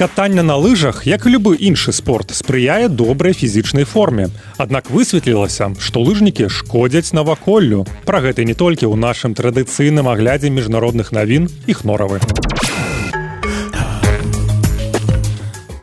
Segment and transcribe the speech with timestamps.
[0.00, 4.30] Катанне на лыжах, як і любы іншы спорт, спрыяе добрай фізічнай форме.
[4.56, 7.84] Аднак высветлілася, што лыжнікі шкодзяць наваколлю.
[8.08, 12.24] Пра гэта не толькі ў нашым традыцыйным аглядзе міжнародных навін іх норавы.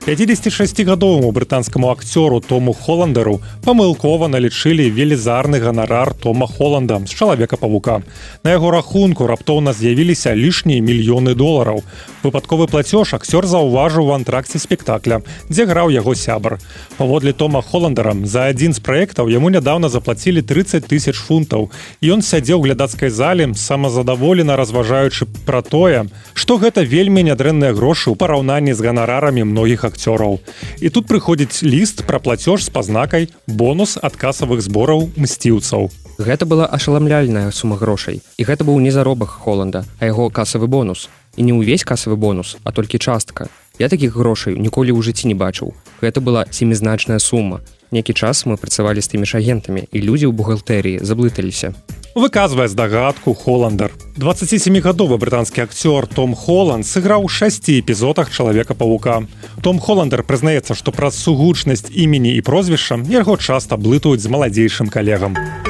[0.08, 8.00] 56гадоваму брытанскаму акцёру Тому Холландеру памылкова налічылі велізарны ганарар Тома Холланда з чалавека павука.
[8.44, 11.84] На яго рахунку раптоўна з'явіліся лішнія мільёны долараў.
[12.23, 15.20] Выпадковы плацёж акцёр заўважыў у антракце спектакля,
[15.52, 16.59] дзе граў яго сябар.
[16.95, 21.67] Паводле Тома Холландера за адзін з праектаў яму нядаўна заплацілі 30 тысяч фунтаў.
[22.00, 28.72] Ён сядзеў глядацкай зале, самазадаволена разважаючы пра тое, што гэта вельмі нядрэнныя грошы ў параўнанні
[28.72, 30.40] з ганарарамі многіх акцёраў акцёраў.
[30.80, 35.90] І тут прыходзіць ліст пра плацёж з пазнакай бонус ад касавых збораў мсціўцаў.
[36.22, 38.22] Гэта была ашаламляльная сума грошай.
[38.38, 41.10] І гэта быў не заробак Холланда, а яго касавы бонус.
[41.38, 43.50] І не ўвесь касавы бонус, а толькі частка.
[43.78, 45.73] Я такіх грошай ніколі ў жыцці не бачыў.
[46.02, 47.61] Гэта была семізначная сума.
[47.92, 51.73] Некі час мы працавалі з тымі ж агентамі і людзі ў бухгалтэрыі заблыталіся
[52.16, 59.23] выказвае здагадку холландер 27гадовы брытанскі акцёр том холланд сыграў у шасці эпізодах чалавека павука
[59.61, 65.36] том холландер прызнаецца што праз сугучнасць імені і прозвішча яго часта блытаюць з маладзейшым калегам.
[65.36, 65.67] у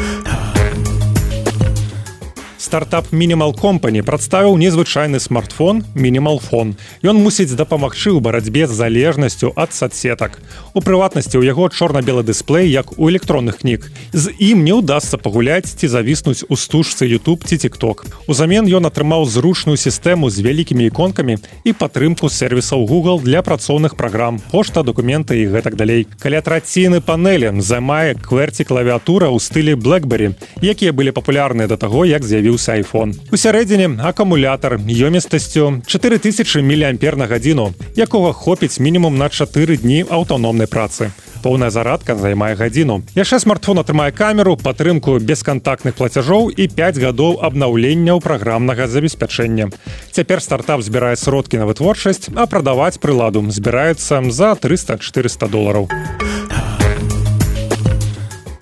[2.68, 9.72] стартап мінімал компані прадставіў незвычайны смартфон мінімалфон ён мусіць дапамагчы ў барацьбе з залежнасцю ад
[9.72, 10.36] садсетак
[10.76, 13.88] у прыватнасці ў яго чорна-белы дысплей як у электронных кніг.
[14.12, 19.24] З ім не ўдасся пагуляць ці завіснуць у стужцы youtube ці тикток узамен ён атрымаў
[19.32, 25.48] зручную сістэму з вялікімі іконкамі і падтрымку сервісаў google для працоўных праграм пошта документы і
[25.56, 26.04] гэтак далей.
[26.20, 32.28] Каля траціны панелі займае кверці клавіатура ў стылі blackberry якія былі папулярныя да таго як
[32.28, 33.14] з'явіў з'явіўся iPhone.
[33.32, 40.68] У сярэдзіне акумулятар ёмістасцю 4000 міліампер на гадзіну, якога хопіць мінімум на 4 дні аўтаномнай
[40.68, 41.12] працы.
[41.44, 43.04] Поўная зарадка займае гадзіну.
[43.16, 49.70] Яшчэ смартфон атрымае камеру, падтрымку бескантактных плацяжоў і 5 гадоў абнаўленняў праграмнага забеспячэння.
[50.12, 55.88] Цяпер стартап збірае сродкі на вытворчасць, а прадаваць прыладу збіраецца за 300-400 долараў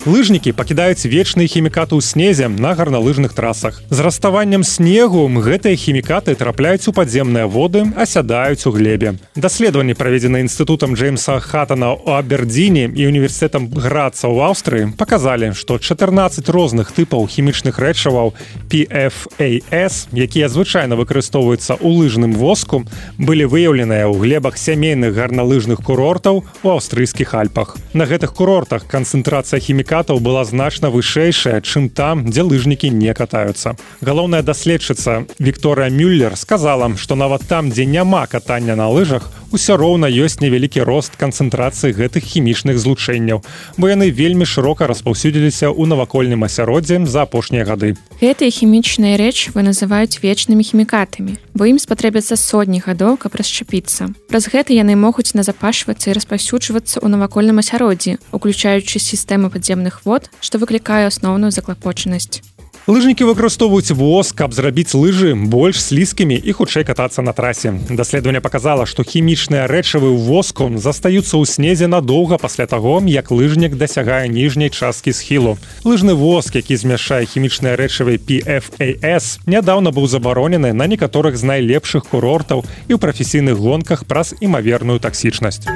[0.06, 3.82] лыжнікі пакідаюць вечныя хімікаты ў снезе на гарналыжных трасах.
[3.90, 9.18] З раставаннем снегу гэтыя хімікаты трапляюць у падземныя воды асядаюць у глебе.
[9.34, 16.46] Даследаванні праведзены інстытутам джеймса хатана у абердзіне і універсітэтам граца ў аўстрыі паказалі што 14
[16.54, 18.30] розных тыпаў хімічных рэчываў
[18.70, 22.86] pfas якія звычайна выкарыстоўваюцца ў лыжным воску
[23.18, 27.74] былі выяўленыя ў глебах сямейных гарналыжных курортаў у аўстрыйскіх альпах.
[27.90, 33.76] На гэтых курортах канцэнтрацыя хімікатаў сертыфікатаў была значна вышэйшая чым там дзе лыжнікі не катаюцца.
[34.00, 40.06] Галоўная даследчыца Вікторыя мюллер сказала што нават там дзе няма катання на лыжах усё роўна
[40.06, 43.40] ёсць невялікі рост канцэнтрацыі гэтых хімічных злучэнняў
[43.76, 47.96] бо яны вельмі шырока распаўсюдзіліся ў навакольным асяроддзе за апошнія гады.
[48.20, 54.76] Гэтыя хімічныя рэчывы называюць вечнымі хімікатамі бо ім спатрэбяцца сотні гадоў каб расчапіцца праз гэта
[54.76, 61.50] яны могуць назапашвацца і распаўсюджвацца ў навакольным асяроддзі уключаючы падземных падземных вод, што выклікае асноўную
[61.50, 62.42] заклапочанасць.
[62.86, 67.74] Лыжнікі выкарыстоўваюць воз, каб зрабіць лыжы больш слізкімі і хутчэй катацца на трасе.
[67.90, 73.74] Даследаванне паказала, што хімічныя рэчывы ў воску застаюцца ў снезе надоўга пасля таго, як лыжнік
[73.74, 75.58] дасягае ніжняй часткі схілу.
[75.82, 82.62] Лыжны воск, які змяшае хімічныя рэчывы PFAS, нядаўна быў забаронены на некаторых з найлепшых курортаў
[82.86, 85.66] і ў прафесійных гонках праз імаверную таксічнасць.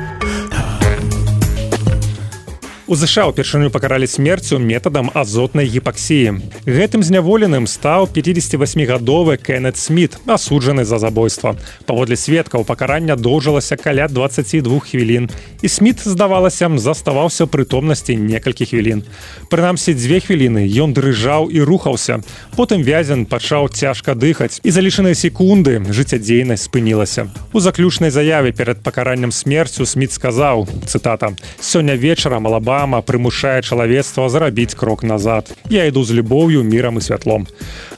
[2.91, 6.43] У ЗША ўпершыню пакаралі смерцю метадам азотнай гіпаксіі.
[6.67, 11.55] Гэтым зняволеным стаў 58гадовы Кеннет Смит, асуджаны за забойства.
[11.87, 15.31] Паводле сведкаў пакарання доўжылася каля 22 хвілін.
[15.63, 19.07] І Смит, здавалася, заставаўся прытомнасці некалькі хвілін.
[19.47, 22.27] Прынамсі дзве хвіліны ён дрыжаў і рухаўся.
[22.59, 27.31] Потым вязен пачаў цяжка дыхаць і за лічаныя секунды жыццядзейнасць спынілася.
[27.55, 34.31] У заключнай заяве перад пакараннем смерцю Смит сказаў цытата: сёння вечара малаба мама прымушае чалавецтва
[34.33, 35.53] зарабіць крок назад.
[35.69, 37.45] Я іду з любоўю мірам і святлом.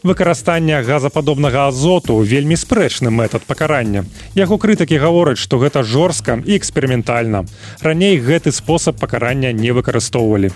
[0.02, 4.02] Выкарыстанне газападобнага азоту вельмі спрэчны метад пакарання.
[4.34, 7.46] Яго крытыкі гавораць, што гэта жорстка і эксперыментальна.
[7.78, 10.50] Раней гэты спосаб пакарання не выкарыстоўвалі.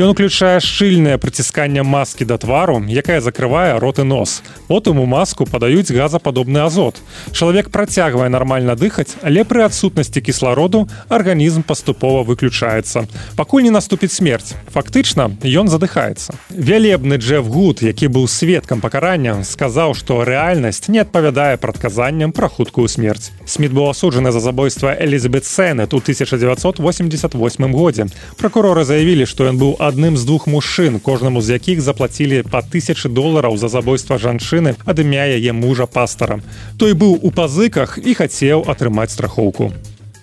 [0.00, 4.40] Ён уключае шчыльнае прыцісканне маскі да твару, якая закрывае рот і нос.
[4.72, 6.96] Потым у маску падаюць газападобны азот.
[7.36, 13.04] Чалавек працягвае нармальна дыхаць, але пры адсутнасці кіслароду арганізм паступова выключаецца.
[13.36, 14.54] Пакуль не наступіць смерць.
[14.70, 16.38] Фактычна ён задыхаецца.
[16.54, 22.86] Вялебны джеф гуд які быў сведкам пакарання сказаў што рэальнасць не адпавядае прадказанням пра хуткую
[22.86, 23.34] смерць.
[23.42, 28.06] Смит быў асуджаны за забойства элізабет сенет у 1988 годзе.
[28.38, 33.10] Прокуроры заявілі што ён быў адным з двух мужчын кожнаму з якіх заплацілі па тысячи
[33.10, 36.38] долараў за забойства жанчыны ад імя яе мужа пастара.
[36.78, 39.72] Той быў у пазыках і хацеў атрымаць страхоўку.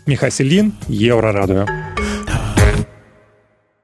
[0.08, 1.93] Мехасселін еўрарадыо